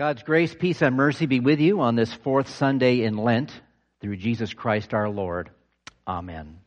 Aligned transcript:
God's 0.00 0.22
grace, 0.22 0.54
peace, 0.54 0.80
and 0.80 0.96
mercy 0.96 1.26
be 1.26 1.40
with 1.40 1.60
you 1.60 1.82
on 1.82 1.94
this 1.94 2.10
fourth 2.10 2.48
Sunday 2.48 3.02
in 3.02 3.18
Lent 3.18 3.52
through 4.00 4.16
Jesus 4.16 4.54
Christ 4.54 4.94
our 4.94 5.10
Lord. 5.10 5.50
Amen. 6.08 6.60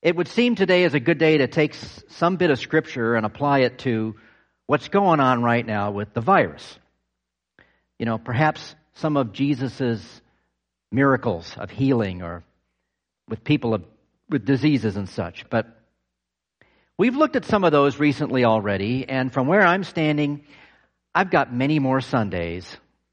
It 0.00 0.16
would 0.16 0.28
seem 0.28 0.54
today 0.54 0.84
is 0.84 0.94
a 0.94 0.98
good 0.98 1.18
day 1.18 1.36
to 1.36 1.46
take 1.46 1.74
some 1.74 2.36
bit 2.36 2.50
of 2.50 2.58
scripture 2.58 3.16
and 3.16 3.26
apply 3.26 3.58
it 3.58 3.80
to 3.80 4.14
what's 4.66 4.88
going 4.88 5.20
on 5.20 5.42
right 5.42 5.66
now 5.66 5.90
with 5.90 6.14
the 6.14 6.22
virus. 6.22 6.78
You 7.98 8.06
know, 8.06 8.16
perhaps 8.16 8.76
some 8.94 9.18
of 9.18 9.34
Jesus' 9.34 10.02
miracles 10.90 11.54
of 11.58 11.68
healing 11.68 12.22
or 12.22 12.44
with 13.28 13.44
people 13.44 13.74
of, 13.74 13.84
with 14.30 14.46
diseases 14.46 14.96
and 14.96 15.06
such. 15.06 15.50
But 15.50 15.66
we've 16.96 17.14
looked 17.14 17.36
at 17.36 17.44
some 17.44 17.62
of 17.62 17.72
those 17.72 17.98
recently 17.98 18.46
already, 18.46 19.06
and 19.06 19.30
from 19.30 19.48
where 19.48 19.66
I'm 19.66 19.84
standing, 19.84 20.46
I've 21.14 21.30
got 21.30 21.52
many 21.52 21.78
more 21.78 22.00
Sundays 22.00 22.64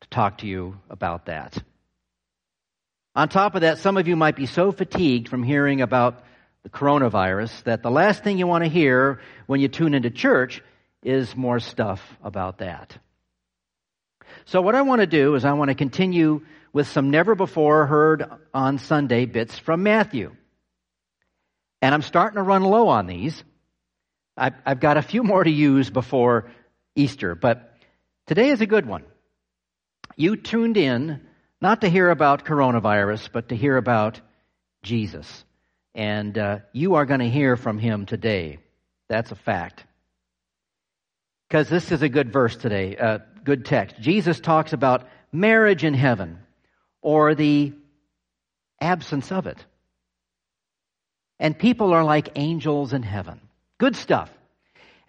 to 0.02 0.10
talk 0.10 0.40
to 0.40 0.48
you 0.48 0.80
about 0.90 1.26
that. 1.26 1.62
On 3.16 3.28
top 3.28 3.56
of 3.56 3.62
that, 3.62 3.80
some 3.80 3.98
of 3.98 4.08
you 4.08 4.16
might 4.16 4.36
be 4.36 4.46
so 4.46 4.72
fatigued 4.72 5.28
from 5.28 5.44
hearing 5.44 5.82
about 5.82 6.24
the 6.64 6.70
coronavirus 6.70 7.64
that 7.64 7.84
the 7.84 7.92
last 7.92 8.24
thing 8.24 8.38
you 8.38 8.48
want 8.48 8.64
to 8.64 8.70
hear 8.70 9.20
when 9.48 9.60
you 9.60 9.68
tune 9.68 9.94
into 9.94 10.10
church 10.10 10.62
is 11.04 11.36
more 11.36 11.60
stuff 11.60 12.02
about 12.24 12.60
that. 12.60 12.98
So 14.46 14.62
what 14.62 14.76
I 14.76 14.82
want 14.84 15.02
to 15.02 15.08
do 15.08 15.36
is 15.36 15.44
I 15.44 15.54
want 15.54 15.70
to 15.70 15.76
continue 15.76 16.46
with 16.72 16.88
some 16.88 17.10
never 17.10 17.36
before 17.36 17.86
heard 17.86 18.30
on 18.54 18.78
Sunday 18.78 19.26
bits 19.26 19.58
from 19.58 19.84
Matthew. 19.84 20.36
And 21.82 21.94
I'm 21.94 22.02
starting 22.02 22.36
to 22.36 22.44
run 22.44 22.64
low 22.64 22.88
on 22.90 23.08
these. 23.08 23.44
I've, 24.38 24.80
got 24.80 24.96
a 24.96 25.02
few 25.02 25.24
more 25.24 25.44
to 25.44 25.52
use 25.52 25.90
before 25.90 26.50
Easter, 26.96 27.36
but 27.36 27.69
Today 28.30 28.50
is 28.50 28.62
a 28.62 28.68
good 28.68 28.86
one. 28.86 29.06
You 30.16 30.36
tuned 30.36 30.78
in 30.78 31.22
not 31.62 31.82
to 31.82 31.90
hear 31.90 32.12
about 32.12 32.46
coronavirus, 32.46 33.30
but 33.34 33.50
to 33.50 33.56
hear 33.56 33.76
about 33.76 34.22
Jesus. 34.84 35.44
And 35.96 36.38
uh, 36.38 36.60
you 36.72 36.94
are 36.94 37.08
going 37.08 37.22
to 37.22 37.28
hear 37.30 37.58
from 37.58 37.80
him 37.80 38.06
today. 38.06 38.60
That's 39.08 39.32
a 39.32 39.36
fact. 39.36 39.84
Because 41.48 41.70
this 41.70 41.92
is 41.92 42.04
a 42.04 42.08
good 42.08 42.32
verse 42.32 42.56
today, 42.56 42.98
a 42.98 43.04
uh, 43.04 43.20
good 43.44 43.66
text. 43.66 44.00
Jesus 44.00 44.40
talks 44.40 44.74
about 44.74 45.08
marriage 45.32 45.84
in 45.84 45.96
heaven 45.96 46.38
or 47.02 47.34
the 47.34 47.74
absence 48.80 49.32
of 49.32 49.48
it. 49.48 49.58
And 51.40 51.58
people 51.58 51.94
are 51.94 52.04
like 52.04 52.30
angels 52.36 52.94
in 52.94 53.02
heaven. 53.02 53.42
Good 53.80 53.96
stuff. 53.96 54.30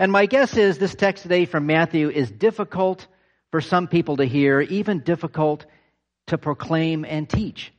And 0.01 0.11
my 0.11 0.25
guess 0.25 0.57
is 0.57 0.79
this 0.79 0.95
text 0.95 1.25
today 1.25 1.45
from 1.45 1.67
Matthew 1.67 2.09
is 2.09 2.31
difficult 2.31 3.07
for 3.51 3.61
some 3.61 3.87
people 3.87 4.17
to 4.17 4.25
hear, 4.25 4.63
even 4.63 5.01
difficult 5.01 5.67
to 6.29 6.39
proclaim 6.39 7.05
and 7.05 7.29
teach. 7.29 7.71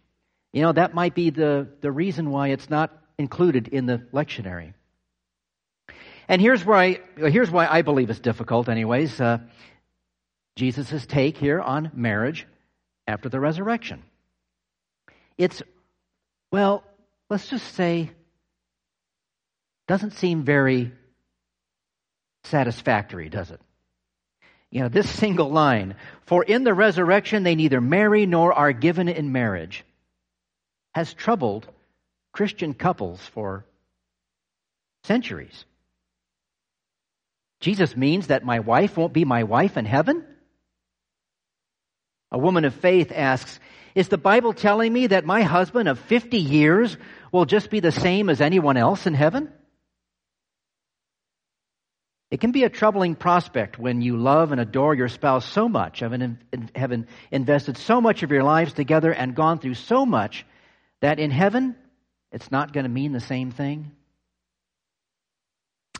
You 0.53 0.61
know, 0.61 0.71
that 0.71 0.93
might 0.93 1.15
be 1.15 1.31
the, 1.31 1.67
the 1.81 1.91
reason 1.91 2.29
why 2.29 2.49
it's 2.49 2.69
not 2.69 2.95
included 3.17 3.69
in 3.69 3.87
the 3.87 4.05
lectionary. 4.13 4.75
And 6.27 6.39
here's 6.39 6.63
where 6.63 6.77
I, 6.77 6.99
here's 7.17 7.49
why 7.49 7.65
I 7.65 7.81
believe 7.81 8.11
it's 8.11 8.19
difficult, 8.19 8.69
anyways. 8.69 9.19
Uh, 9.19 9.39
Jesus' 10.55 11.07
take 11.07 11.37
here 11.37 11.59
on 11.59 11.89
marriage 11.95 12.45
after 13.07 13.29
the 13.29 13.39
resurrection. 13.39 14.03
It's, 15.39 15.63
well, 16.51 16.83
let's 17.31 17.47
just 17.47 17.73
say, 17.73 18.11
doesn't 19.87 20.13
seem 20.13 20.43
very 20.43 20.91
satisfactory, 22.43 23.29
does 23.29 23.51
it? 23.51 23.61
You 24.71 24.81
know, 24.81 24.89
this 24.89 25.09
single 25.09 25.49
line, 25.49 25.95
for 26.25 26.43
in 26.43 26.63
the 26.63 26.73
resurrection 26.73 27.43
they 27.43 27.55
neither 27.55 27.81
marry 27.81 28.25
nor 28.25 28.53
are 28.53 28.71
given 28.71 29.09
in 29.09 29.31
marriage, 29.31 29.83
has 30.93 31.13
troubled 31.13 31.67
Christian 32.31 32.73
couples 32.73 33.19
for 33.33 33.65
centuries. 35.03 35.65
Jesus 37.59 37.95
means 37.95 38.27
that 38.27 38.45
my 38.45 38.59
wife 38.59 38.97
won't 38.97 39.13
be 39.13 39.25
my 39.25 39.43
wife 39.43 39.77
in 39.77 39.85
heaven? 39.85 40.25
A 42.31 42.39
woman 42.39 42.63
of 42.65 42.73
faith 42.73 43.11
asks, 43.13 43.59
Is 43.93 44.07
the 44.07 44.17
Bible 44.17 44.53
telling 44.53 44.91
me 44.91 45.07
that 45.07 45.25
my 45.25 45.43
husband 45.43 45.89
of 45.89 45.99
50 45.99 46.37
years 46.37 46.97
will 47.31 47.45
just 47.45 47.69
be 47.69 47.81
the 47.81 47.91
same 47.91 48.29
as 48.29 48.39
anyone 48.39 48.77
else 48.77 49.05
in 49.05 49.13
heaven? 49.13 49.51
It 52.31 52.39
can 52.39 52.53
be 52.53 52.63
a 52.63 52.69
troubling 52.69 53.15
prospect 53.15 53.77
when 53.77 54.01
you 54.01 54.15
love 54.15 54.53
and 54.53 54.61
adore 54.61 54.95
your 54.95 55.09
spouse 55.09 55.45
so 55.45 55.67
much, 55.67 55.99
have, 55.99 57.05
invested 57.29 57.77
so 57.77 57.99
much 57.99 58.23
of 58.23 58.31
your 58.31 58.43
lives 58.43 58.71
together 58.71 59.11
and 59.11 59.35
gone 59.35 59.59
through 59.59 59.73
so 59.73 60.05
much 60.05 60.45
that 61.01 61.19
in 61.19 61.29
heaven 61.29 61.75
it's 62.31 62.49
not 62.49 62.71
going 62.71 62.85
to 62.85 62.89
mean 62.89 63.11
the 63.11 63.19
same 63.19 63.51
thing. 63.51 63.91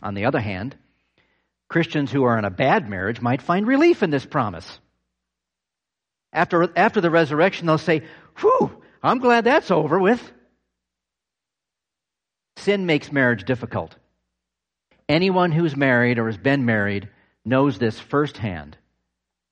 On 0.01 0.13
the 0.13 0.25
other 0.25 0.39
hand, 0.39 0.77
Christians 1.67 2.13
who 2.13 2.23
are 2.23 2.39
in 2.39 2.45
a 2.45 2.49
bad 2.49 2.89
marriage 2.89 3.19
might 3.19 3.41
find 3.41 3.67
relief 3.67 4.01
in 4.01 4.09
this 4.09 4.25
promise. 4.25 4.79
After, 6.31 6.71
after 6.77 7.01
the 7.01 7.11
resurrection, 7.11 7.67
they'll 7.67 7.77
say, 7.77 8.03
Whew, 8.39 8.81
I'm 9.03 9.19
glad 9.19 9.43
that's 9.43 9.69
over 9.69 9.99
with. 9.99 10.31
Sin 12.55 12.85
makes 12.85 13.11
marriage 13.11 13.43
difficult. 13.43 13.95
Anyone 15.11 15.51
who's 15.51 15.75
married 15.75 16.19
or 16.19 16.27
has 16.27 16.37
been 16.37 16.63
married 16.63 17.09
knows 17.43 17.77
this 17.77 17.99
firsthand. 17.99 18.77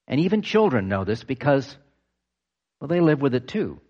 And 0.08 0.22
even 0.22 0.42
children 0.42 0.88
know 0.88 1.04
this 1.04 1.26
because, 1.26 1.76
well, 2.80 2.88
they 2.88 3.02
live 3.02 3.22
with 3.22 3.36
it 3.36 3.46
too. 3.46 3.82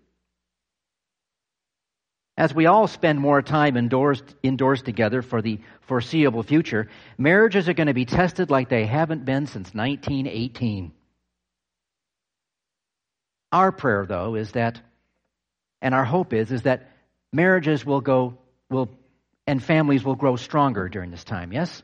As 2.36 2.52
we 2.52 2.66
all 2.66 2.88
spend 2.88 3.20
more 3.20 3.40
time 3.40 3.76
indoors, 3.76 4.20
indoors 4.42 4.82
together 4.82 5.22
for 5.22 5.42
the 5.42 5.60
foreseeable 5.82 6.42
future, 6.42 6.88
marriages 7.16 7.68
are 7.68 7.74
going 7.74 7.86
to 7.86 7.94
be 7.94 8.04
tested 8.04 8.50
like 8.50 8.68
they 8.68 8.86
haven't 8.86 9.24
been 9.24 9.46
since 9.46 9.72
1918. 9.72 10.90
Our 13.52 13.70
prayer, 13.70 14.06
though, 14.08 14.34
is 14.34 14.50
that, 14.52 14.80
and 15.80 15.94
our 15.94 16.04
hope 16.04 16.32
is, 16.32 16.50
is 16.50 16.62
that 16.62 16.90
marriages 17.32 17.86
will 17.86 18.00
go, 18.00 18.38
will 18.68 18.90
and 19.50 19.60
families 19.60 20.04
will 20.04 20.14
grow 20.14 20.36
stronger 20.36 20.88
during 20.88 21.10
this 21.10 21.24
time, 21.24 21.52
yes? 21.52 21.82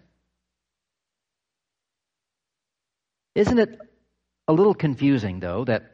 Isn't 3.35 3.59
it 3.59 3.81
a 4.47 4.53
little 4.53 4.73
confusing, 4.73 5.41
though, 5.41 5.65
that 5.65 5.91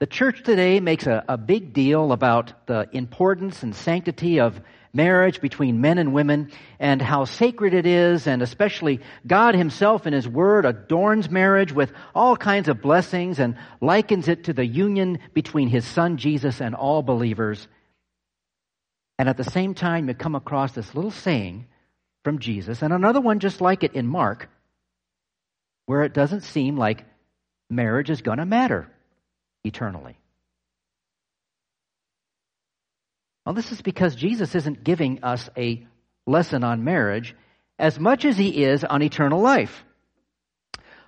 the 0.00 0.08
church 0.08 0.42
today 0.42 0.80
makes 0.80 1.06
a, 1.06 1.24
a, 1.28 1.38
big 1.38 1.72
deal 1.72 2.10
about 2.10 2.66
the 2.66 2.88
importance 2.90 3.62
and 3.62 3.76
sanctity 3.76 4.40
of 4.40 4.60
marriage 4.92 5.40
between 5.40 5.80
men 5.80 5.98
and 5.98 6.12
women 6.12 6.50
and 6.80 7.00
how 7.00 7.26
sacred 7.26 7.74
it 7.74 7.86
is, 7.86 8.26
and 8.26 8.42
especially 8.42 8.98
God 9.24 9.54
Himself 9.54 10.08
in 10.08 10.12
His 10.12 10.26
Word 10.26 10.66
adorns 10.66 11.30
marriage 11.30 11.72
with 11.72 11.92
all 12.12 12.36
kinds 12.36 12.66
of 12.66 12.82
blessings 12.82 13.38
and 13.38 13.56
likens 13.80 14.26
it 14.26 14.42
to 14.44 14.52
the 14.52 14.66
union 14.66 15.20
between 15.32 15.68
His 15.68 15.84
Son 15.84 16.16
Jesus 16.16 16.60
and 16.60 16.74
all 16.74 17.04
believers. 17.04 17.68
And 19.18 19.28
at 19.28 19.36
the 19.36 19.44
same 19.44 19.74
time, 19.74 20.08
you 20.08 20.14
come 20.14 20.34
across 20.34 20.72
this 20.72 20.94
little 20.94 21.10
saying 21.10 21.66
from 22.24 22.38
Jesus, 22.38 22.82
and 22.82 22.92
another 22.92 23.20
one 23.20 23.40
just 23.40 23.60
like 23.60 23.82
it 23.82 23.94
in 23.94 24.06
Mark, 24.06 24.48
where 25.86 26.02
it 26.02 26.14
doesn't 26.14 26.42
seem 26.42 26.76
like 26.76 27.04
marriage 27.68 28.10
is 28.10 28.22
going 28.22 28.38
to 28.38 28.46
matter 28.46 28.88
eternally. 29.64 30.16
Well, 33.44 33.54
this 33.54 33.72
is 33.72 33.82
because 33.82 34.14
Jesus 34.14 34.54
isn't 34.54 34.84
giving 34.84 35.24
us 35.24 35.50
a 35.56 35.84
lesson 36.26 36.62
on 36.62 36.84
marriage 36.84 37.34
as 37.78 37.98
much 37.98 38.24
as 38.24 38.36
he 38.36 38.64
is 38.64 38.84
on 38.84 39.02
eternal 39.02 39.40
life. 39.40 39.84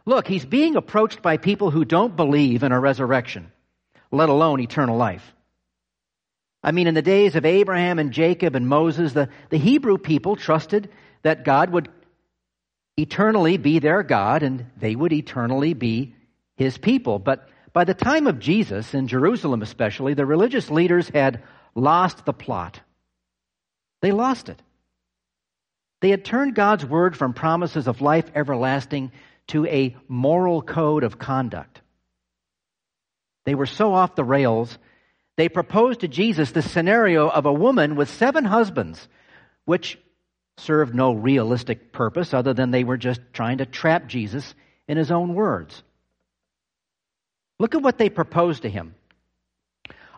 Look, 0.05 0.27
he's 0.27 0.45
being 0.45 0.77
approached 0.77 1.23
by 1.23 1.37
people 1.37 1.71
who 1.71 1.85
don't 1.85 2.17
believe 2.17 2.63
in 2.63 2.73
a 2.73 2.81
resurrection, 2.81 3.53
let 4.11 4.29
alone 4.29 4.61
eternal 4.61 4.97
life. 4.97 5.35
I 6.65 6.73
mean, 6.73 6.87
in 6.87 6.95
the 6.95 7.03
days 7.03 7.37
of 7.37 7.45
Abraham 7.45 7.99
and 7.99 8.11
Jacob 8.11 8.57
and 8.57 8.67
Moses, 8.67 9.13
the, 9.13 9.29
the 9.51 9.59
Hebrew 9.59 9.99
people 9.99 10.35
trusted 10.35 10.89
that 11.23 11.45
God 11.45 11.71
would 11.71 11.91
eternally 12.97 13.59
be 13.59 13.81
their 13.81 14.03
God 14.03 14.43
and 14.43 14.67
they 14.79 14.97
would 14.97 15.13
eternally 15.13 15.75
be 15.75 16.15
his 16.57 16.79
people. 16.79 17.19
But 17.19 17.49
by 17.75 17.85
the 17.85 17.93
time 17.93 18.27
of 18.27 18.39
Jesus, 18.39 18.95
in 18.95 19.09
Jerusalem 19.09 19.61
especially, 19.61 20.15
the 20.15 20.25
religious 20.25 20.71
leaders 20.71 21.09
had 21.11 21.43
lost 21.75 22.25
the 22.25 22.33
plot. 22.33 22.81
They 24.01 24.13
lost 24.13 24.49
it. 24.49 24.63
They 26.01 26.11
had 26.11 26.25
turned 26.25 26.55
God's 26.55 26.87
word 26.87 27.15
from 27.15 27.35
promises 27.35 27.87
of 27.87 28.01
life 28.01 28.31
everlasting 28.35 29.13
to 29.49 29.67
a 29.67 29.97
moral 30.09 30.63
code 30.63 31.05
of 31.05 31.19
conduct. 31.19 31.83
They 33.45 33.55
were 33.55 33.67
so 33.67 33.93
off 33.93 34.15
the 34.15 34.25
rails 34.25 34.79
they 35.37 35.49
proposed 35.49 36.01
to 36.01 36.09
Jesus 36.09 36.51
the 36.53 36.63
scenario 36.63 37.29
of 37.29 37.47
a 37.47 37.53
woman 37.53 37.97
with 37.97 38.11
seven 38.11 38.45
husbands, 38.45 39.09
which 39.65 39.99
served 40.57 40.95
no 40.95 41.13
realistic 41.13 41.93
purpose 41.93 42.33
other 42.33 42.55
than 42.55 42.71
they 42.71 42.85
were 42.85 42.97
just 42.97 43.21
trying 43.33 43.59
to 43.59 43.67
trap 43.67 44.07
Jesus 44.07 44.55
in 44.87 44.97
his 44.97 45.11
own 45.11 45.35
words. 45.35 45.83
Look 47.59 47.75
at 47.75 47.83
what 47.83 47.99
they 47.99 48.09
propose 48.09 48.61
to 48.61 48.71
him. 48.71 48.95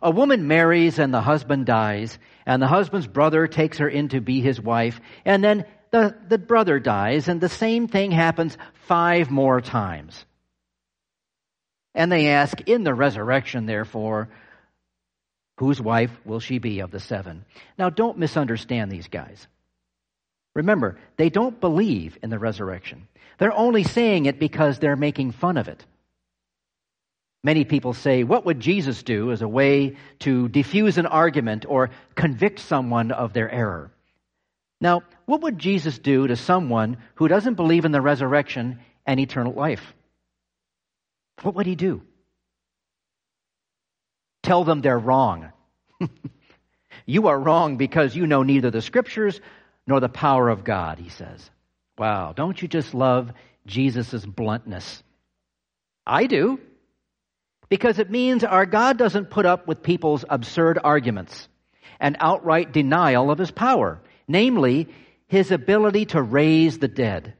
A 0.02 0.10
woman 0.10 0.46
marries 0.46 0.98
and 0.98 1.12
the 1.12 1.22
husband 1.22 1.64
dies, 1.64 2.18
and 2.44 2.60
the 2.60 2.66
husband's 2.66 3.06
brother 3.06 3.46
takes 3.46 3.78
her 3.78 3.88
in 3.88 4.08
to 4.08 4.20
be 4.20 4.40
his 4.40 4.60
wife, 4.60 5.00
and 5.24 5.42
then 5.42 5.64
the, 5.90 6.14
the 6.28 6.38
brother 6.38 6.78
dies, 6.78 7.28
and 7.28 7.40
the 7.40 7.48
same 7.48 7.88
thing 7.88 8.10
happens 8.10 8.58
five 8.86 9.30
more 9.30 9.60
times. 9.62 10.26
And 11.94 12.12
they 12.12 12.28
ask, 12.28 12.60
in 12.68 12.84
the 12.84 12.92
resurrection, 12.92 13.64
therefore, 13.64 14.28
whose 15.58 15.80
wife 15.80 16.10
will 16.24 16.40
she 16.40 16.58
be 16.58 16.80
of 16.80 16.90
the 16.90 17.00
seven? 17.00 17.44
Now, 17.78 17.90
don't 17.90 18.18
misunderstand 18.18 18.90
these 18.90 19.08
guys. 19.08 19.46
Remember, 20.54 20.98
they 21.16 21.28
don't 21.28 21.60
believe 21.60 22.18
in 22.22 22.30
the 22.30 22.38
resurrection. 22.38 23.08
They're 23.38 23.52
only 23.52 23.84
saying 23.84 24.26
it 24.26 24.38
because 24.38 24.78
they're 24.78 24.96
making 24.96 25.32
fun 25.32 25.56
of 25.58 25.68
it. 25.68 25.84
Many 27.44 27.64
people 27.64 27.92
say, 27.92 28.24
What 28.24 28.46
would 28.46 28.58
Jesus 28.58 29.02
do 29.02 29.30
as 29.30 29.42
a 29.42 29.48
way 29.48 29.96
to 30.20 30.48
diffuse 30.48 30.98
an 30.98 31.06
argument 31.06 31.64
or 31.68 31.90
convict 32.14 32.58
someone 32.58 33.12
of 33.12 33.32
their 33.32 33.50
error? 33.50 33.92
Now, 34.80 35.02
what 35.26 35.42
would 35.42 35.58
Jesus 35.58 35.98
do 35.98 36.26
to 36.26 36.36
someone 36.36 36.98
who 37.14 37.28
doesn't 37.28 37.54
believe 37.54 37.84
in 37.84 37.92
the 37.92 38.00
resurrection 38.00 38.80
and 39.06 39.20
eternal 39.20 39.52
life? 39.52 39.94
What 41.42 41.54
would 41.54 41.66
he 41.66 41.76
do? 41.76 42.02
Tell 44.46 44.62
them 44.62 44.80
they're 44.80 44.96
wrong. 44.96 45.50
you 47.06 47.26
are 47.26 47.36
wrong 47.36 47.78
because 47.78 48.14
you 48.14 48.28
know 48.28 48.44
neither 48.44 48.70
the 48.70 48.80
scriptures 48.80 49.40
nor 49.88 49.98
the 49.98 50.08
power 50.08 50.48
of 50.48 50.62
God, 50.62 51.00
he 51.00 51.08
says. 51.08 51.50
Wow, 51.98 52.32
don't 52.32 52.62
you 52.62 52.68
just 52.68 52.94
love 52.94 53.32
Jesus' 53.66 54.24
bluntness? 54.24 55.02
I 56.06 56.28
do. 56.28 56.60
Because 57.68 57.98
it 57.98 58.08
means 58.08 58.44
our 58.44 58.66
God 58.66 58.96
doesn't 58.98 59.30
put 59.30 59.46
up 59.46 59.66
with 59.66 59.82
people's 59.82 60.24
absurd 60.30 60.78
arguments 60.84 61.48
and 61.98 62.16
outright 62.20 62.70
denial 62.70 63.32
of 63.32 63.38
his 63.38 63.50
power, 63.50 64.00
namely, 64.28 64.86
his 65.26 65.50
ability 65.50 66.04
to 66.06 66.22
raise 66.22 66.78
the 66.78 66.86
dead. 66.86 67.34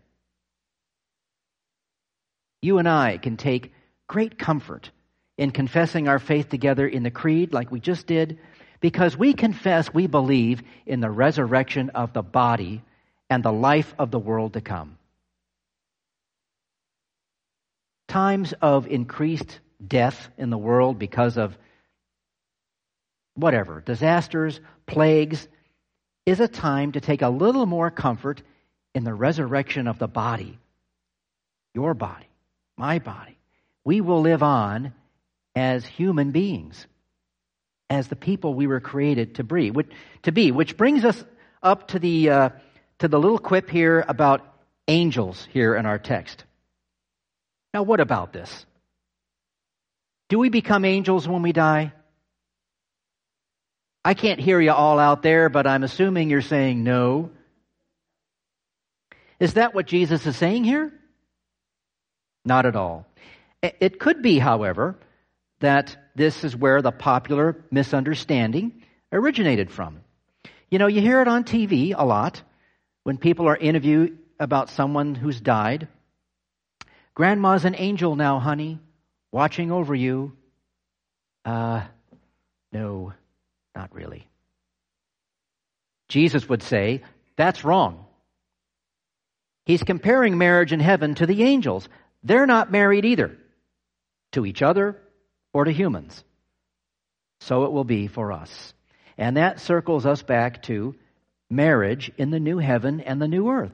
You 2.62 2.78
and 2.78 2.88
I 2.88 3.18
can 3.18 3.36
take 3.36 3.72
great 4.08 4.40
comfort 4.40 4.90
in 5.38 5.50
confessing 5.50 6.08
our 6.08 6.18
faith 6.18 6.48
together 6.48 6.86
in 6.86 7.02
the 7.02 7.10
creed, 7.10 7.52
like 7.52 7.70
we 7.70 7.80
just 7.80 8.06
did, 8.06 8.38
because 8.80 9.16
we 9.16 9.32
confess 9.32 9.92
we 9.92 10.06
believe 10.06 10.62
in 10.86 11.00
the 11.00 11.10
resurrection 11.10 11.90
of 11.90 12.12
the 12.12 12.22
body 12.22 12.82
and 13.28 13.42
the 13.42 13.52
life 13.52 13.94
of 13.98 14.10
the 14.10 14.18
world 14.18 14.52
to 14.54 14.60
come. 14.60 14.98
Times 18.08 18.54
of 18.62 18.86
increased 18.86 19.60
death 19.86 20.28
in 20.38 20.50
the 20.50 20.58
world 20.58 20.98
because 20.98 21.36
of 21.36 21.56
whatever, 23.34 23.80
disasters, 23.80 24.60
plagues, 24.86 25.48
is 26.24 26.40
a 26.40 26.48
time 26.48 26.92
to 26.92 27.00
take 27.00 27.22
a 27.22 27.28
little 27.28 27.66
more 27.66 27.90
comfort 27.90 28.42
in 28.94 29.04
the 29.04 29.14
resurrection 29.14 29.86
of 29.86 29.98
the 29.98 30.08
body. 30.08 30.58
Your 31.74 31.92
body, 31.92 32.26
my 32.76 32.98
body. 32.98 33.36
We 33.84 34.00
will 34.00 34.22
live 34.22 34.42
on 34.42 34.94
as 35.56 35.86
human 35.86 36.30
beings, 36.30 36.86
as 37.88 38.08
the 38.08 38.16
people 38.16 38.54
we 38.54 38.66
were 38.66 38.80
created 38.80 39.36
to 39.36 39.44
be. 39.44 39.72
To 40.24 40.32
be 40.32 40.52
which 40.52 40.76
brings 40.76 41.04
us 41.04 41.24
up 41.62 41.88
to 41.88 41.98
the, 41.98 42.30
uh, 42.30 42.48
to 42.98 43.08
the 43.08 43.18
little 43.18 43.38
quip 43.38 43.70
here 43.70 44.04
about 44.06 44.46
angels 44.86 45.48
here 45.52 45.74
in 45.74 45.86
our 45.86 45.98
text. 45.98 46.44
Now, 47.72 47.82
what 47.82 48.00
about 48.00 48.32
this? 48.32 48.66
Do 50.28 50.38
we 50.38 50.50
become 50.50 50.84
angels 50.84 51.26
when 51.26 51.42
we 51.42 51.52
die? 51.52 51.92
I 54.04 54.14
can't 54.14 54.40
hear 54.40 54.60
you 54.60 54.72
all 54.72 54.98
out 54.98 55.22
there, 55.22 55.48
but 55.48 55.66
I'm 55.66 55.82
assuming 55.82 56.30
you're 56.30 56.40
saying 56.42 56.84
no. 56.84 57.30
Is 59.40 59.54
that 59.54 59.74
what 59.74 59.86
Jesus 59.86 60.24
is 60.26 60.36
saying 60.36 60.64
here? 60.64 60.92
Not 62.44 62.66
at 62.66 62.76
all. 62.76 63.06
It 63.62 63.98
could 63.98 64.22
be, 64.22 64.38
however, 64.38 64.96
that 65.60 65.96
this 66.14 66.44
is 66.44 66.54
where 66.54 66.82
the 66.82 66.92
popular 66.92 67.64
misunderstanding 67.70 68.82
originated 69.12 69.70
from. 69.70 70.00
You 70.70 70.78
know, 70.78 70.86
you 70.86 71.00
hear 71.00 71.20
it 71.20 71.28
on 71.28 71.44
TV 71.44 71.94
a 71.96 72.04
lot 72.04 72.42
when 73.04 73.18
people 73.18 73.48
are 73.48 73.56
interviewed 73.56 74.18
about 74.38 74.70
someone 74.70 75.14
who's 75.14 75.40
died. 75.40 75.88
Grandma's 77.14 77.64
an 77.64 77.74
angel 77.76 78.16
now, 78.16 78.38
honey 78.38 78.80
watching 79.36 79.70
over 79.70 79.94
you? 79.94 80.32
Uh, 81.44 81.82
no, 82.72 83.12
not 83.74 83.94
really. 83.94 84.26
Jesus 86.08 86.48
would 86.48 86.62
say, 86.62 87.02
that's 87.36 87.64
wrong. 87.64 88.06
He's 89.66 89.82
comparing 89.82 90.38
marriage 90.38 90.72
in 90.72 90.80
heaven 90.80 91.14
to 91.16 91.26
the 91.26 91.42
angels. 91.42 91.88
They're 92.22 92.46
not 92.46 92.72
married 92.72 93.04
either, 93.04 93.36
to 94.32 94.46
each 94.46 94.62
other 94.62 94.98
or 95.56 95.64
to 95.64 95.72
humans. 95.72 96.22
So 97.40 97.64
it 97.64 97.72
will 97.72 97.84
be 97.84 98.08
for 98.08 98.30
us. 98.30 98.74
And 99.16 99.38
that 99.38 99.58
circles 99.58 100.04
us 100.04 100.22
back 100.22 100.64
to 100.64 100.94
marriage 101.48 102.12
in 102.18 102.30
the 102.30 102.38
new 102.38 102.58
heaven 102.58 103.00
and 103.00 103.22
the 103.22 103.26
new 103.26 103.48
earth. 103.48 103.72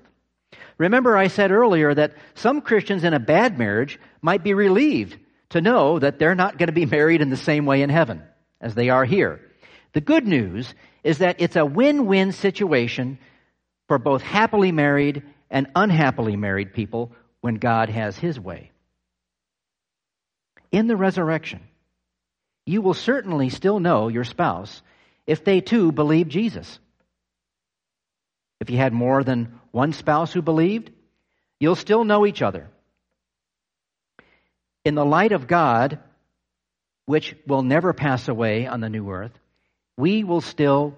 Remember, 0.78 1.16
I 1.16 1.26
said 1.26 1.50
earlier 1.50 1.92
that 1.92 2.14
some 2.34 2.60
Christians 2.60 3.02
in 3.02 3.14
a 3.14 3.18
bad 3.18 3.58
marriage 3.58 3.98
might 4.20 4.44
be 4.44 4.54
relieved 4.54 5.18
to 5.50 5.60
know 5.60 5.98
that 5.98 6.20
they're 6.20 6.36
not 6.36 6.56
going 6.56 6.68
to 6.68 6.72
be 6.72 6.86
married 6.98 7.20
in 7.20 7.30
the 7.30 7.36
same 7.36 7.66
way 7.66 7.82
in 7.82 7.90
heaven 7.90 8.22
as 8.60 8.76
they 8.76 8.88
are 8.88 9.04
here. 9.04 9.40
The 9.92 10.00
good 10.00 10.24
news 10.24 10.72
is 11.02 11.18
that 11.18 11.40
it's 11.40 11.56
a 11.56 11.66
win-win 11.66 12.30
situation 12.30 13.18
for 13.88 13.98
both 13.98 14.22
happily 14.22 14.70
married 14.70 15.24
and 15.50 15.66
unhappily 15.74 16.36
married 16.36 16.74
people 16.74 17.10
when 17.40 17.56
God 17.56 17.88
has 17.88 18.16
his 18.16 18.38
way. 18.38 18.70
In 20.70 20.86
the 20.86 20.96
resurrection, 20.96 21.60
you 22.66 22.82
will 22.82 22.94
certainly 22.94 23.48
still 23.48 23.80
know 23.80 24.08
your 24.08 24.24
spouse 24.24 24.82
if 25.26 25.44
they 25.44 25.60
too 25.60 25.92
believe 25.92 26.28
Jesus. 26.28 26.78
If 28.60 28.70
you 28.70 28.76
had 28.76 28.92
more 28.92 29.24
than 29.24 29.60
one 29.72 29.92
spouse 29.92 30.32
who 30.32 30.42
believed, 30.42 30.90
you'll 31.58 31.76
still 31.76 32.04
know 32.04 32.26
each 32.26 32.42
other 32.42 32.68
in 34.84 34.94
the 34.94 35.04
light 35.04 35.32
of 35.32 35.46
God, 35.46 35.98
which 37.06 37.36
will 37.46 37.62
never 37.62 37.92
pass 37.92 38.28
away 38.28 38.66
on 38.66 38.80
the 38.80 38.88
new 38.88 39.10
earth, 39.10 39.32
we 39.96 40.24
will 40.24 40.40
still 40.40 40.96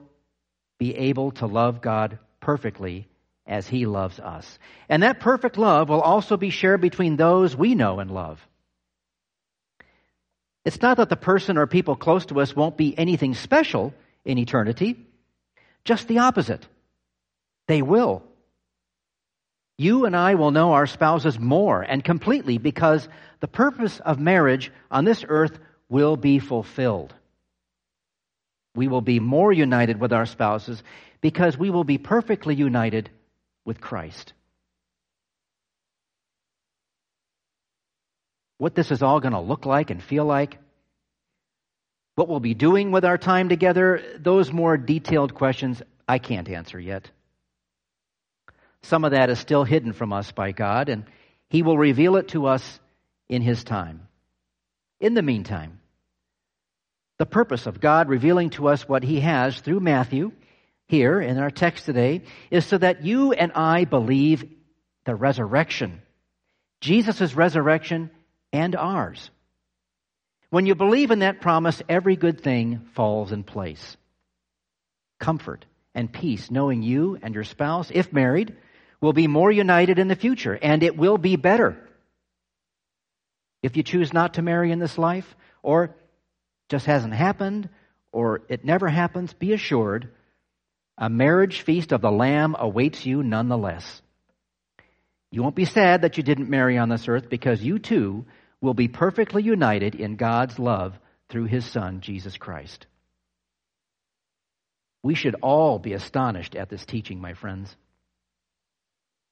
be 0.79 0.95
able 0.95 1.33
to 1.33 1.47
love 1.47 1.81
God 1.81 2.19
perfectly 2.41 3.09
as 3.47 3.67
He 3.67 3.87
loves 3.87 4.19
us. 4.19 4.59
And 4.89 5.03
that 5.03 5.21
perfect 5.21 5.59
love 5.59 5.89
will 5.89 6.01
also 6.01 6.37
be 6.37 6.51
shared 6.51 6.81
between 6.81 7.17
those 7.17 7.57
we 7.57 7.75
know 7.75 8.01
and 8.01 8.11
love. 8.11 8.41
It's 10.65 10.81
not 10.81 10.97
that 10.97 11.09
the 11.09 11.17
person 11.17 11.59
or 11.59 11.67
people 11.67 11.97
close 11.97 12.27
to 12.27 12.41
us 12.41 12.57
won't 12.57 12.77
be 12.77 12.97
anything 12.99 13.35
special 13.35 13.93
in 14.25 14.39
eternity, 14.39 14.97
just 15.85 16.09
the 16.09 16.19
opposite. 16.19 16.67
They 17.67 17.83
will. 17.83 18.23
You 19.77 20.07
and 20.07 20.17
I 20.17 20.37
will 20.37 20.53
know 20.53 20.73
our 20.73 20.87
spouses 20.87 21.39
more 21.39 21.83
and 21.83 22.03
completely 22.03 22.59
because 22.59 23.09
the 23.41 23.49
purpose 23.49 24.01
of 24.01 24.19
marriage 24.19 24.73
on 24.91 25.05
this 25.05 25.25
earth 25.29 25.59
will 25.89 26.17
be 26.17 26.39
fulfilled. 26.39 27.13
We 28.75 28.89
will 28.89 29.01
be 29.01 29.21
more 29.21 29.53
united 29.53 30.01
with 30.01 30.13
our 30.13 30.27
spouses 30.27 30.83
because 31.21 31.59
we 31.59 31.71
will 31.71 31.85
be 31.85 31.99
perfectly 31.99 32.55
united 32.55 33.11
with 33.65 33.81
Christ. 33.81 34.33
What 38.65 38.75
this 38.75 38.91
is 38.91 39.03
all 39.03 39.21
going 39.21 39.35
to 39.35 39.41
look 39.41 39.67
like 39.67 39.91
and 39.91 40.03
feel 40.03 40.25
like, 40.25 40.57
what 42.15 42.31
we'll 42.31 42.41
be 42.41 42.55
doing 42.55 42.93
with 42.93 43.05
our 43.05 43.19
time 43.19 43.51
together, 43.51 44.03
those 44.19 44.51
more 44.51 44.79
detailed 44.79 45.35
questions 45.35 45.83
I 46.09 46.19
can't 46.19 46.49
answer 46.49 46.81
yet. 46.81 47.11
Some 48.83 49.05
of 49.05 49.11
that 49.11 49.29
is 49.29 49.39
still 49.39 49.65
hidden 49.65 49.93
from 49.93 50.15
us 50.15 50.33
by 50.33 50.53
God, 50.53 50.89
and 50.89 51.05
He 51.51 51.61
will 51.61 51.77
reveal 51.77 52.17
it 52.17 52.29
to 52.29 52.47
us 52.47 52.81
in 53.29 53.43
His 53.43 53.65
time. 53.65 54.09
In 54.99 55.13
the 55.13 55.21
meantime, 55.21 55.79
the 57.19 57.27
purpose 57.27 57.67
of 57.67 57.83
God 57.83 58.09
revealing 58.09 58.49
to 58.49 58.69
us 58.69 58.89
what 58.89 59.03
He 59.03 59.21
has 59.21 59.61
through 59.61 59.81
Matthew 59.81 60.33
here 60.89 61.21
in 61.21 61.37
our 61.37 61.51
text 61.51 61.85
today 61.85 62.23
is 62.51 62.65
so 62.65 62.79
that 62.79 63.05
you 63.05 63.35
and 63.35 63.53
I 63.53 63.85
believe 63.85 64.43
the 65.05 65.15
resurrection, 65.15 66.01
Jesus' 66.81 67.35
resurrection 67.35 68.09
and 68.55 68.77
ours. 68.77 69.31
When 70.49 70.65
you 70.65 70.77
believe 70.77 71.11
in 71.11 71.19
that 71.19 71.41
promise, 71.41 71.83
every 71.89 72.15
good 72.15 72.41
thing 72.41 72.87
falls 72.95 73.33
in 73.33 73.43
place. 73.43 73.97
Comfort 75.19 75.67
and 75.93 76.13
peace, 76.13 76.53
knowing 76.53 76.83
you 76.83 77.19
and 77.21 77.35
your 77.35 77.43
spouse, 77.43 77.91
if 77.93 78.13
married, 78.13 78.57
will 79.01 79.13
be 79.13 79.27
more 79.27 79.51
united 79.51 79.99
in 79.99 80.07
the 80.07 80.15
future, 80.15 80.57
and 80.63 80.85
it 80.85 80.97
will 80.97 81.19
be 81.19 81.35
better. 81.35 81.77
If 83.61 83.77
you 83.77 83.83
choose 83.83 84.13
not 84.13 84.35
to 84.35 84.43
marry 84.43 84.71
in 84.71 84.79
this 84.79 84.99
life, 84.99 85.35
or 85.61 85.97
just 86.69 86.87
hasn't 86.87 87.15
happened, 87.15 87.69
or 88.13 88.43
it 88.49 88.65
never 88.65 88.89
happens, 88.89 89.33
be 89.33 89.53
assured 89.53 90.13
a 90.97 91.11
marriage 91.11 91.63
feast 91.63 91.91
of 91.91 92.03
the 92.03 92.13
Lamb 92.13 92.55
awaits 92.57 93.05
you 93.05 93.25
nonetheless. 93.25 94.01
You 95.33 95.43
won't 95.43 95.57
be 95.57 95.65
sad 95.65 96.03
that 96.03 96.17
you 96.17 96.23
didn't 96.23 96.49
marry 96.49 96.79
on 96.79 96.89
this 96.89 97.09
earth 97.09 97.29
because 97.29 97.61
you 97.61 97.81
too 97.81 98.25
will 98.65 98.75
be 98.75 98.89
perfectly 98.89 99.43
united 99.43 99.95
in 99.95 100.17
God's 100.17 100.59
love 100.59 100.99
through 101.29 101.45
his 101.45 101.67
Son, 101.67 102.01
Jesus 102.01 102.39
Christ. 102.39 102.87
We 105.03 105.15
should 105.15 105.37
all 105.43 105.79
be 105.79 105.93
astonished 105.93 106.57
at 106.57 106.71
this 106.71 106.87
teaching, 106.87 107.21
my 107.21 107.35
friends. 107.35 107.77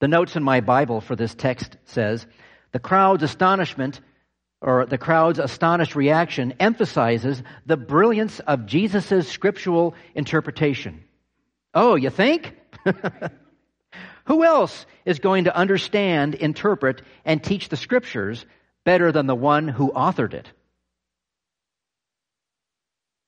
The 0.01 0.09
notes 0.09 0.37
in 0.37 0.43
my 0.43 0.61
Bible 0.61 1.01
for 1.01 1.17
this 1.17 1.35
text 1.35 1.79
says, 1.87 2.27
the 2.73 2.79
crowd's 2.79 3.23
astonishment 3.23 4.01
or 4.61 4.85
the 4.85 4.99
crowd's 4.99 5.39
astonished 5.39 5.97
reaction 5.97 6.55
emphasizes 6.61 7.43
the 7.65 7.79
brilliance 7.79 8.39
of 8.41 8.67
Jesus' 8.67 9.29
scriptural 9.29 9.95
interpretation. 10.15 11.03
Oh, 11.73 11.95
you 11.95 12.11
think? 12.11 12.55
Who 14.27 14.45
else 14.45 14.87
is 15.07 15.21
going 15.21 15.45
to 15.45 15.57
understand, 15.57 16.35
interpret, 16.35 17.01
and 17.25 17.43
teach 17.43 17.71
the 17.71 17.77
scriptures 17.77 18.45
better 18.85 19.12
than 19.12 19.27
the 19.27 19.35
one 19.35 19.69
who 19.69 19.93
authored 19.93 20.35
it? 20.35 20.51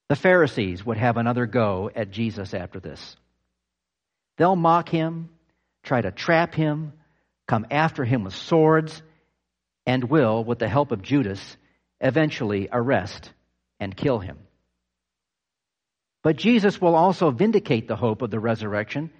The 0.08 0.16
Pharisees 0.16 0.84
would 0.84 0.96
have 0.96 1.16
another 1.16 1.46
go 1.46 1.90
at 1.94 2.10
Jesus 2.10 2.54
after 2.54 2.80
this. 2.80 3.16
They'll 4.36 4.56
mock 4.56 4.88
him, 4.88 5.30
try 5.82 6.00
to 6.00 6.10
trap 6.10 6.54
him, 6.54 6.92
come 7.46 7.66
after 7.70 8.04
him 8.04 8.24
with 8.24 8.34
swords, 8.34 9.02
and 9.86 10.04
will, 10.04 10.44
with 10.44 10.58
the 10.58 10.68
help 10.68 10.92
of 10.92 11.02
Judas, 11.02 11.56
eventually 12.00 12.68
arrest 12.70 13.32
and 13.80 13.96
kill 13.96 14.18
him. 14.18 14.38
But 16.22 16.36
Jesus 16.36 16.80
will 16.80 16.94
also 16.94 17.30
vindicate 17.30 17.86
the 17.86 17.96
hope 17.96 18.22
of 18.22 18.30
the 18.30 18.40
resurrection, 18.40 19.10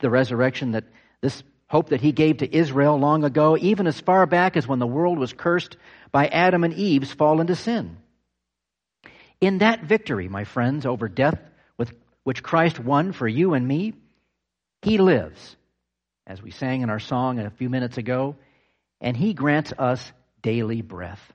the 0.00 0.10
resurrection 0.10 0.72
that 0.72 0.84
this 1.22 1.42
hope 1.68 1.88
that 1.88 2.00
he 2.00 2.12
gave 2.12 2.38
to 2.38 2.56
Israel 2.56 2.96
long 2.98 3.24
ago, 3.24 3.56
even 3.56 3.86
as 3.86 4.00
far 4.00 4.26
back 4.26 4.56
as 4.56 4.68
when 4.68 4.78
the 4.78 4.86
world 4.86 5.18
was 5.18 5.32
cursed 5.32 5.76
by 6.12 6.28
Adam 6.28 6.64
and 6.64 6.74
Eve's 6.74 7.12
fall 7.12 7.40
into 7.40 7.56
sin. 7.56 7.96
In 9.40 9.58
that 9.58 9.84
victory, 9.84 10.28
my 10.28 10.44
friends, 10.44 10.86
over 10.86 11.08
death, 11.08 11.38
with, 11.76 11.92
which 12.24 12.42
Christ 12.42 12.78
won 12.78 13.12
for 13.12 13.28
you 13.28 13.54
and 13.54 13.66
me, 13.66 13.94
he 14.82 14.98
lives, 14.98 15.56
as 16.26 16.40
we 16.40 16.50
sang 16.50 16.82
in 16.82 16.90
our 16.90 17.00
song 17.00 17.38
a 17.38 17.50
few 17.50 17.68
minutes 17.68 17.98
ago, 17.98 18.36
and 19.00 19.16
he 19.16 19.34
grants 19.34 19.72
us 19.78 20.12
daily 20.42 20.82
breath, 20.82 21.32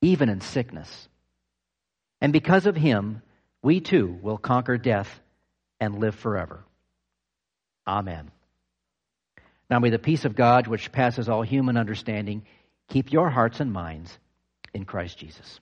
even 0.00 0.28
in 0.28 0.40
sickness. 0.40 1.08
And 2.20 2.32
because 2.32 2.66
of 2.66 2.74
him, 2.74 3.22
we 3.62 3.80
too 3.80 4.18
will 4.22 4.38
conquer 4.38 4.78
death 4.78 5.20
and 5.78 5.98
live 6.00 6.14
forever. 6.14 6.64
Amen. 7.86 8.30
Now 9.70 9.78
may 9.78 9.90
the 9.90 9.98
peace 9.98 10.24
of 10.24 10.34
God, 10.34 10.66
which 10.66 10.92
passes 10.92 11.28
all 11.28 11.42
human 11.42 11.76
understanding, 11.76 12.44
keep 12.88 13.12
your 13.12 13.28
hearts 13.30 13.60
and 13.60 13.72
minds 13.72 14.18
in 14.72 14.84
Christ 14.84 15.18
Jesus. 15.18 15.60